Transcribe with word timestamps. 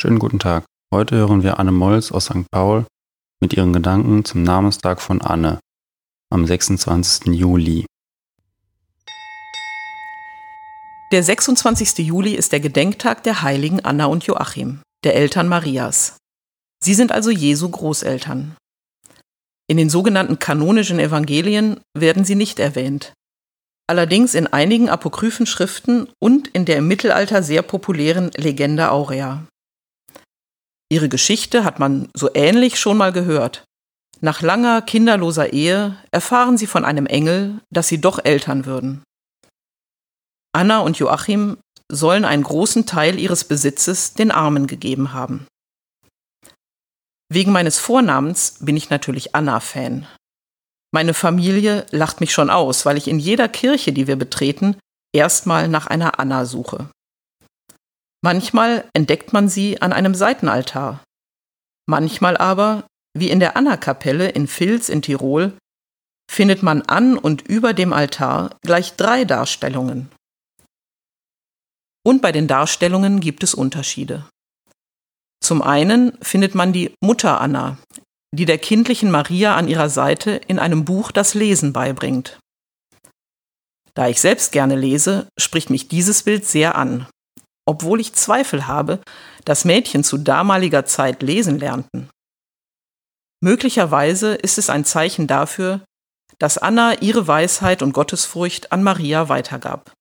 Schönen 0.00 0.20
guten 0.20 0.38
Tag. 0.38 0.64
Heute 0.94 1.16
hören 1.16 1.42
wir 1.42 1.58
Anne 1.58 1.72
Molls 1.72 2.12
aus 2.12 2.26
St. 2.26 2.48
Paul 2.52 2.86
mit 3.40 3.54
ihren 3.54 3.72
Gedanken 3.72 4.24
zum 4.24 4.44
Namenstag 4.44 5.02
von 5.02 5.20
Anne 5.20 5.58
am 6.30 6.46
26. 6.46 7.34
Juli. 7.34 7.84
Der 11.10 11.24
26. 11.24 11.98
Juli 12.06 12.34
ist 12.36 12.52
der 12.52 12.60
Gedenktag 12.60 13.24
der 13.24 13.42
Heiligen 13.42 13.80
Anna 13.84 14.06
und 14.06 14.22
Joachim, 14.22 14.82
der 15.02 15.16
Eltern 15.16 15.48
Marias. 15.48 16.16
Sie 16.80 16.94
sind 16.94 17.10
also 17.10 17.32
Jesu 17.32 17.68
Großeltern. 17.68 18.56
In 19.66 19.78
den 19.78 19.90
sogenannten 19.90 20.38
kanonischen 20.38 21.00
Evangelien 21.00 21.80
werden 21.92 22.24
sie 22.24 22.36
nicht 22.36 22.60
erwähnt. 22.60 23.14
Allerdings 23.88 24.36
in 24.36 24.46
einigen 24.46 24.90
apokryphen 24.90 25.46
Schriften 25.46 26.08
und 26.20 26.46
in 26.46 26.66
der 26.66 26.76
im 26.76 26.86
Mittelalter 26.86 27.42
sehr 27.42 27.62
populären 27.62 28.30
Legende 28.36 28.92
Aurea. 28.92 29.44
Ihre 30.90 31.08
Geschichte 31.08 31.64
hat 31.64 31.78
man 31.78 32.08
so 32.14 32.30
ähnlich 32.34 32.78
schon 32.78 32.96
mal 32.96 33.12
gehört. 33.12 33.64
Nach 34.20 34.42
langer 34.42 34.82
kinderloser 34.82 35.52
Ehe 35.52 35.96
erfahren 36.10 36.58
sie 36.58 36.66
von 36.66 36.84
einem 36.84 37.06
Engel, 37.06 37.60
dass 37.70 37.88
sie 37.88 38.00
doch 38.00 38.24
Eltern 38.24 38.66
würden. 38.66 39.02
Anna 40.52 40.80
und 40.80 40.98
Joachim 40.98 41.58
sollen 41.90 42.24
einen 42.24 42.42
großen 42.42 42.86
Teil 42.86 43.18
ihres 43.18 43.44
Besitzes 43.44 44.14
den 44.14 44.30
Armen 44.30 44.66
gegeben 44.66 45.12
haben. 45.12 45.46
Wegen 47.30 47.52
meines 47.52 47.78
Vornamens 47.78 48.56
bin 48.60 48.76
ich 48.76 48.90
natürlich 48.90 49.34
Anna-Fan. 49.34 50.06
Meine 50.90 51.12
Familie 51.12 51.86
lacht 51.90 52.20
mich 52.20 52.32
schon 52.32 52.48
aus, 52.48 52.86
weil 52.86 52.96
ich 52.96 53.08
in 53.08 53.18
jeder 53.18 53.48
Kirche, 53.48 53.92
die 53.92 54.06
wir 54.06 54.16
betreten, 54.16 54.76
erstmal 55.14 55.68
nach 55.68 55.86
einer 55.86 56.18
Anna 56.18 56.46
suche. 56.46 56.90
Manchmal 58.30 58.86
entdeckt 58.92 59.32
man 59.32 59.48
sie 59.48 59.80
an 59.80 59.94
einem 59.94 60.14
Seitenaltar. 60.14 61.02
Manchmal 61.86 62.36
aber, 62.36 62.86
wie 63.16 63.30
in 63.30 63.40
der 63.40 63.56
Anna-Kapelle 63.56 64.28
in 64.28 64.46
Vils 64.46 64.90
in 64.90 65.00
Tirol, 65.00 65.56
findet 66.30 66.62
man 66.62 66.82
an 66.82 67.16
und 67.16 67.48
über 67.48 67.72
dem 67.72 67.94
Altar 67.94 68.54
gleich 68.60 68.96
drei 68.96 69.24
Darstellungen. 69.24 70.10
Und 72.06 72.20
bei 72.20 72.30
den 72.30 72.48
Darstellungen 72.48 73.20
gibt 73.20 73.42
es 73.42 73.54
Unterschiede. 73.54 74.28
Zum 75.42 75.62
einen 75.62 76.12
findet 76.20 76.54
man 76.54 76.74
die 76.74 76.92
Mutter 77.02 77.40
Anna, 77.40 77.78
die 78.36 78.44
der 78.44 78.58
kindlichen 78.58 79.10
Maria 79.10 79.56
an 79.56 79.68
ihrer 79.68 79.88
Seite 79.88 80.32
in 80.32 80.58
einem 80.58 80.84
Buch 80.84 81.12
das 81.12 81.32
Lesen 81.32 81.72
beibringt. 81.72 82.38
Da 83.94 84.06
ich 84.06 84.20
selbst 84.20 84.52
gerne 84.52 84.76
lese, 84.76 85.28
spricht 85.40 85.70
mich 85.70 85.88
dieses 85.88 86.24
Bild 86.24 86.44
sehr 86.44 86.76
an 86.76 87.06
obwohl 87.68 88.00
ich 88.00 88.14
Zweifel 88.14 88.66
habe, 88.66 88.98
dass 89.44 89.66
Mädchen 89.66 90.02
zu 90.02 90.16
damaliger 90.16 90.86
Zeit 90.86 91.22
lesen 91.22 91.58
lernten. 91.58 92.08
Möglicherweise 93.42 94.34
ist 94.34 94.56
es 94.56 94.70
ein 94.70 94.86
Zeichen 94.86 95.26
dafür, 95.26 95.84
dass 96.38 96.56
Anna 96.56 96.94
ihre 97.02 97.26
Weisheit 97.26 97.82
und 97.82 97.92
Gottesfurcht 97.92 98.72
an 98.72 98.82
Maria 98.82 99.28
weitergab. 99.28 99.92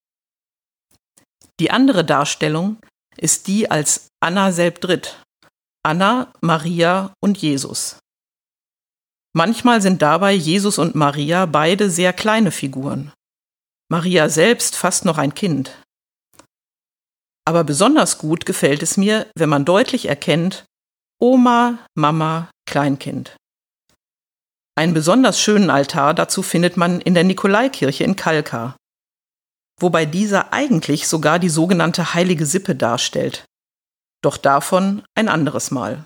Die 1.59 1.70
andere 1.70 2.06
Darstellung 2.06 2.78
ist 3.18 3.48
die 3.48 3.70
als 3.70 4.08
Anna 4.22 4.54
selbdritt, 4.54 5.22
Anna, 5.84 6.31
Maria 6.40 7.14
und 7.20 7.38
Jesus. 7.38 8.00
Manchmal 9.34 9.81
sind 9.81 10.02
dabei 10.02 10.31
Jesus 10.31 10.78
und 10.78 10.96
Maria 10.96 11.46
beide 11.46 11.90
sehr 11.90 12.14
kleine 12.14 12.52
Figuren. 12.52 13.12
Maria 13.90 14.30
selbst 14.30 14.78
fast 14.78 15.04
noch 15.04 15.18
ein 15.18 15.36
Kind. 15.36 15.78
Aber 17.48 17.64
besonders 17.64 18.17
gut 18.17 18.45
gefällt 18.45 18.84
es 18.84 18.98
mir, 18.98 19.31
wenn 19.34 19.48
man 19.48 19.64
deutlich 19.64 20.09
erkennt, 20.09 20.66
Oma, 21.17 21.80
Mama, 21.95 22.52
Kleinkind. 22.66 23.38
Einen 24.78 24.94
besonders 24.94 25.40
schönen 25.40 25.70
Altar 25.70 26.14
dazu 26.14 26.44
findet 26.44 26.75
man 26.75 27.00
in 27.00 27.14
der 27.14 27.23
Nikolaikirche 27.23 28.03
in 28.03 28.18
Kalkar, 28.18 28.75
wobei 29.80 30.06
dieser 30.06 30.52
eigentlich 30.52 31.08
sogar 31.08 31.40
die 31.40 31.47
sogenannte 31.47 32.13
heilige 32.13 32.46
Sippe 32.46 32.75
darstellt. 32.75 33.46
Doch 34.22 34.35
davon 34.35 35.03
ein 35.16 35.29
anderes 35.29 35.72
Mal. 35.72 36.06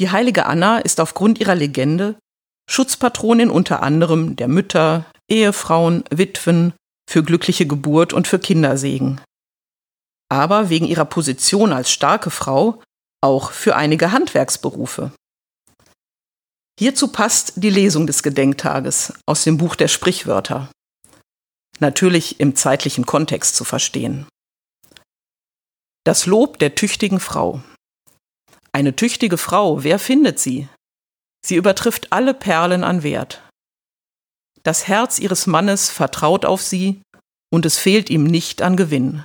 Die 0.00 0.10
heilige 0.10 0.46
Anna 0.46 0.80
ist 0.80 0.98
aufgrund 0.98 1.38
ihrer 1.38 1.54
Legende 1.54 2.18
Schutzpatronin 2.68 3.48
unter 3.48 3.80
anderem 3.80 4.34
der 4.34 4.48
Mütter, 4.48 5.06
Ehefrauen, 5.30 6.02
Witwen, 6.10 6.72
für 7.08 7.22
glückliche 7.22 7.66
Geburt 7.66 8.12
und 8.12 8.28
für 8.28 8.38
Kindersegen. 8.38 9.18
Aber 10.30 10.68
wegen 10.68 10.84
ihrer 10.84 11.06
Position 11.06 11.72
als 11.72 11.90
starke 11.90 12.30
Frau 12.30 12.82
auch 13.22 13.50
für 13.50 13.76
einige 13.76 14.12
Handwerksberufe. 14.12 15.12
Hierzu 16.78 17.08
passt 17.08 17.54
die 17.56 17.70
Lesung 17.70 18.06
des 18.06 18.22
Gedenktages 18.22 19.14
aus 19.26 19.42
dem 19.42 19.56
Buch 19.56 19.74
der 19.74 19.88
Sprichwörter. 19.88 20.70
Natürlich 21.80 22.40
im 22.40 22.54
zeitlichen 22.54 23.06
Kontext 23.06 23.56
zu 23.56 23.64
verstehen. 23.64 24.26
Das 26.04 26.26
Lob 26.26 26.58
der 26.58 26.74
tüchtigen 26.74 27.20
Frau. 27.20 27.62
Eine 28.70 28.94
tüchtige 28.94 29.38
Frau, 29.38 29.82
wer 29.82 29.98
findet 29.98 30.38
sie? 30.38 30.68
Sie 31.44 31.56
übertrifft 31.56 32.12
alle 32.12 32.34
Perlen 32.34 32.84
an 32.84 33.02
Wert. 33.02 33.47
Das 34.68 34.86
Herz 34.86 35.18
ihres 35.18 35.46
Mannes 35.46 35.88
vertraut 35.88 36.44
auf 36.44 36.60
sie, 36.60 37.00
und 37.50 37.64
es 37.64 37.78
fehlt 37.78 38.10
ihm 38.10 38.24
nicht 38.24 38.60
an 38.60 38.76
Gewinn. 38.76 39.24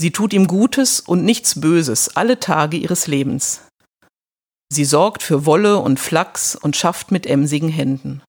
Sie 0.00 0.12
tut 0.12 0.32
ihm 0.32 0.46
Gutes 0.46 1.00
und 1.00 1.26
nichts 1.26 1.60
Böses 1.60 2.16
alle 2.16 2.40
Tage 2.40 2.78
ihres 2.78 3.06
Lebens. 3.06 3.60
Sie 4.72 4.86
sorgt 4.86 5.22
für 5.22 5.44
Wolle 5.44 5.78
und 5.78 6.00
Flachs 6.00 6.56
und 6.56 6.74
schafft 6.74 7.10
mit 7.10 7.26
emsigen 7.26 7.68
Händen. 7.68 8.22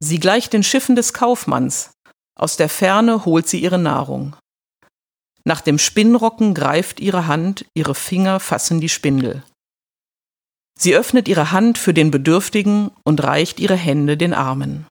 Sie 0.00 0.20
gleicht 0.20 0.52
den 0.52 0.62
Schiffen 0.62 0.96
des 0.96 1.14
Kaufmanns, 1.14 1.92
aus 2.38 2.58
der 2.58 2.68
Ferne 2.68 3.24
holt 3.24 3.48
sie 3.48 3.62
ihre 3.62 3.78
Nahrung. 3.78 4.36
Nach 5.44 5.62
dem 5.62 5.78
Spinnrocken 5.78 6.52
greift 6.52 7.00
ihre 7.00 7.26
Hand, 7.26 7.64
ihre 7.72 7.94
Finger 7.94 8.38
fassen 8.38 8.82
die 8.82 8.90
Spindel. 8.90 9.44
Sie 10.78 10.94
öffnet 10.94 11.26
ihre 11.26 11.52
Hand 11.52 11.78
für 11.78 11.94
den 11.94 12.10
Bedürftigen 12.10 12.90
und 13.02 13.22
reicht 13.22 13.60
ihre 13.60 13.76
Hände 13.76 14.18
den 14.18 14.34
Armen. 14.34 14.86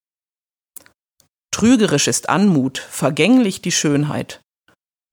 Trügerisch 1.60 2.08
ist 2.08 2.30
Anmut, 2.30 2.78
vergänglich 2.78 3.62
die 3.62 3.74
Schönheit. 3.74 4.40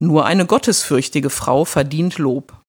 Nur 0.00 0.26
eine 0.26 0.46
gottesfürchtige 0.46 1.28
Frau 1.28 1.64
verdient 1.64 2.18
Lob. 2.18 2.62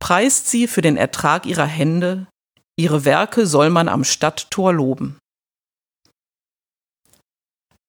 Preist 0.00 0.48
sie 0.48 0.66
für 0.66 0.82
den 0.82 0.96
Ertrag 0.96 1.46
ihrer 1.46 1.66
Hände, 1.66 2.26
ihre 2.76 3.04
Werke 3.04 3.46
soll 3.46 3.70
man 3.70 3.88
am 3.88 4.02
Stadttor 4.02 4.72
loben. 4.72 5.20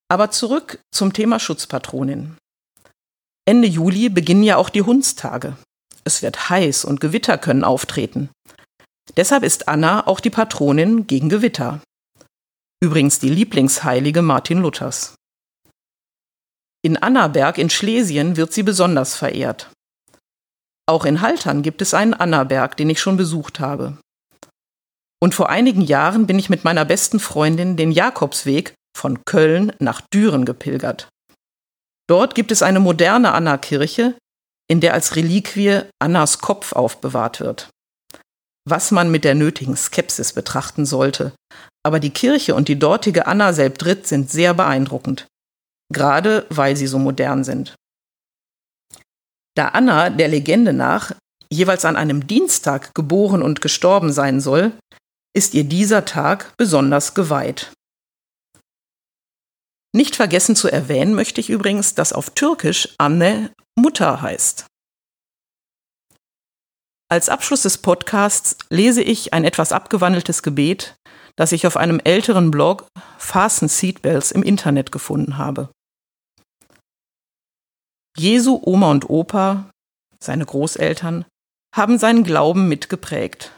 Aber 0.07 0.29
zurück 0.29 0.79
zum 0.93 1.13
Thema 1.13 1.39
Schutzpatronin. 1.39 2.37
Ende 3.49 3.67
Juli 3.67 4.09
beginnen 4.09 4.43
ja 4.43 4.57
auch 4.57 4.69
die 4.69 4.83
Hundstage. 4.83 5.57
Es 6.03 6.21
wird 6.21 6.51
heiß 6.51 6.85
und 6.85 7.01
Gewitter 7.01 7.39
können 7.39 7.63
auftreten. 7.63 8.29
Deshalb 9.17 9.41
ist 9.41 9.67
Anna 9.67 10.05
auch 10.05 10.19
die 10.19 10.29
Patronin 10.29 11.07
gegen 11.07 11.29
Gewitter. 11.29 11.81
Übrigens 12.83 13.17
die 13.17 13.29
Lieblingsheilige 13.29 14.21
Martin 14.21 14.57
Luthers. 14.57 15.15
In 16.83 16.97
Annaberg 16.97 17.57
in 17.57 17.69
Schlesien 17.69 18.35
wird 18.35 18.51
sie 18.51 18.63
besonders 18.63 19.15
verehrt. 19.15 19.71
Auch 20.85 21.05
in 21.05 21.21
Haltern 21.21 21.61
gibt 21.61 21.81
es 21.81 21.93
einen 21.93 22.13
Annaberg, 22.13 22.75
den 22.75 22.89
ich 22.89 22.99
schon 22.99 23.15
besucht 23.15 23.61
habe. 23.61 23.99
Und 25.21 25.33
vor 25.33 25.47
einigen 25.47 25.79
Jahren 25.79 26.27
bin 26.27 26.37
ich 26.37 26.49
mit 26.49 26.65
meiner 26.65 26.83
besten 26.83 27.21
Freundin 27.21 27.77
den 27.77 27.93
Jakobsweg 27.93 28.73
von 28.97 29.23
Köln 29.23 29.71
nach 29.79 30.01
Düren 30.13 30.43
gepilgert. 30.43 31.07
Dort 32.09 32.35
gibt 32.35 32.51
es 32.51 32.61
eine 32.61 32.81
moderne 32.81 33.31
Anna-Kirche, 33.31 34.17
in 34.69 34.81
der 34.81 34.93
als 34.93 35.15
Reliquie 35.15 35.83
Annas 35.99 36.39
Kopf 36.39 36.73
aufbewahrt 36.73 37.39
wird 37.39 37.69
was 38.65 38.91
man 38.91 39.11
mit 39.11 39.23
der 39.23 39.35
nötigen 39.35 39.75
Skepsis 39.75 40.33
betrachten 40.33 40.85
sollte. 40.85 41.33
Aber 41.85 41.99
die 41.99 42.11
Kirche 42.11 42.55
und 42.55 42.67
die 42.67 42.79
dortige 42.79 43.27
Anna 43.27 43.53
Selbdritt 43.53 44.07
sind 44.07 44.31
sehr 44.31 44.53
beeindruckend, 44.53 45.27
gerade 45.93 46.45
weil 46.49 46.77
sie 46.77 46.87
so 46.87 46.97
modern 46.97 47.43
sind. 47.43 47.75
Da 49.55 49.69
Anna 49.69 50.09
der 50.09 50.29
Legende 50.29 50.73
nach 50.73 51.13
jeweils 51.51 51.85
an 51.85 51.95
einem 51.95 52.25
Dienstag 52.25 52.93
geboren 52.95 53.43
und 53.43 53.61
gestorben 53.61 54.11
sein 54.11 54.41
soll, 54.41 54.71
ist 55.35 55.53
ihr 55.53 55.63
dieser 55.63 56.05
Tag 56.05 56.53
besonders 56.57 57.13
geweiht. 57.13 57.71
Nicht 59.95 60.15
vergessen 60.15 60.55
zu 60.55 60.69
erwähnen 60.69 61.13
möchte 61.13 61.39
ich 61.39 61.51
übrigens, 61.51 61.93
dass 61.93 62.13
auf 62.13 62.31
Türkisch 62.31 62.95
Anne 62.97 63.51
Mutter 63.75 64.21
heißt. 64.21 64.65
Als 67.13 67.29
Abschluss 67.29 67.61
des 67.61 67.77
Podcasts 67.77 68.57
lese 68.71 69.03
ich 69.03 69.35
ein 69.35 69.43
etwas 69.43 69.71
abgewandeltes 69.71 70.41
Gebet, 70.41 70.95
das 71.35 71.51
ich 71.51 71.67
auf 71.67 71.77
einem 71.77 72.01
älteren 72.03 72.49
Blog 72.49 72.87
Fasten 73.19 73.67
Seatbelts 73.67 74.31
im 74.31 74.41
Internet 74.41 74.91
gefunden 74.91 75.37
habe. 75.37 75.69
Jesu 78.17 78.59
Oma 78.65 78.89
und 78.89 79.11
Opa, 79.11 79.69
seine 80.19 80.43
Großeltern, 80.43 81.25
haben 81.75 81.99
seinen 81.99 82.23
Glauben 82.23 82.67
mitgeprägt. 82.67 83.51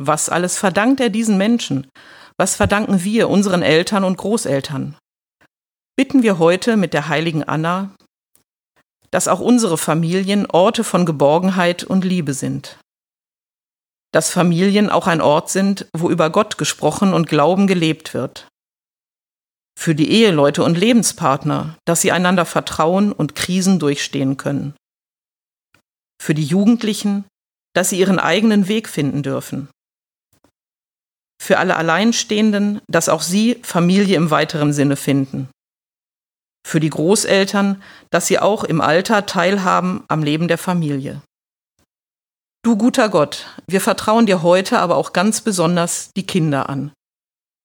Was 0.00 0.28
alles 0.28 0.56
verdankt 0.56 1.00
er 1.00 1.10
diesen 1.10 1.36
Menschen? 1.36 1.88
Was 2.38 2.54
verdanken 2.54 3.02
wir 3.02 3.28
unseren 3.28 3.62
Eltern 3.62 4.04
und 4.04 4.18
Großeltern? 4.18 4.96
Bitten 5.96 6.22
wir 6.22 6.38
heute 6.38 6.76
mit 6.76 6.94
der 6.94 7.08
heiligen 7.08 7.42
Anna, 7.42 7.90
dass 9.10 9.26
auch 9.26 9.40
unsere 9.40 9.78
Familien 9.78 10.46
Orte 10.46 10.84
von 10.84 11.04
Geborgenheit 11.04 11.82
und 11.82 12.04
Liebe 12.04 12.34
sind. 12.34 12.78
Dass 14.14 14.30
Familien 14.30 14.90
auch 14.90 15.06
ein 15.06 15.20
Ort 15.20 15.50
sind, 15.50 15.88
wo 15.92 16.08
über 16.08 16.30
Gott 16.30 16.56
gesprochen 16.56 17.12
und 17.12 17.28
Glauben 17.28 17.66
gelebt 17.66 18.14
wird. 18.14 18.46
Für 19.76 19.94
die 19.94 20.10
Eheleute 20.10 20.62
und 20.62 20.78
Lebenspartner, 20.78 21.76
dass 21.84 22.00
sie 22.00 22.12
einander 22.12 22.44
vertrauen 22.44 23.10
und 23.10 23.34
Krisen 23.34 23.80
durchstehen 23.80 24.36
können. 24.36 24.74
Für 26.22 26.34
die 26.34 26.44
Jugendlichen, 26.44 27.24
dass 27.74 27.90
sie 27.90 27.98
ihren 27.98 28.20
eigenen 28.20 28.68
Weg 28.68 28.88
finden 28.88 29.24
dürfen 29.24 29.68
für 31.44 31.58
alle 31.58 31.76
Alleinstehenden, 31.76 32.80
dass 32.88 33.08
auch 33.08 33.20
sie 33.20 33.60
Familie 33.62 34.16
im 34.16 34.30
weiteren 34.30 34.72
Sinne 34.72 34.96
finden. 34.96 35.48
Für 36.66 36.80
die 36.80 36.88
Großeltern, 36.88 37.82
dass 38.10 38.26
sie 38.26 38.38
auch 38.38 38.64
im 38.64 38.80
Alter 38.80 39.26
teilhaben 39.26 40.04
am 40.08 40.22
Leben 40.22 40.48
der 40.48 40.56
Familie. 40.56 41.20
Du 42.64 42.76
guter 42.76 43.10
Gott, 43.10 43.44
wir 43.66 43.82
vertrauen 43.82 44.24
dir 44.24 44.42
heute 44.42 44.78
aber 44.78 44.96
auch 44.96 45.12
ganz 45.12 45.42
besonders 45.42 46.08
die 46.16 46.26
Kinder 46.26 46.70
an. 46.70 46.92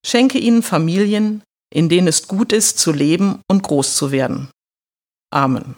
Schenke 0.06 0.38
ihnen 0.40 0.62
Familien, 0.62 1.42
in 1.74 1.88
denen 1.88 2.10
es 2.10 2.28
gut 2.28 2.51
ist 2.51 2.80
zu 2.80 2.92
leben 2.92 3.40
und 3.50 3.63
groß 3.63 3.96
zu 3.96 4.12
werden. 4.12 4.50
Amen. 5.34 5.78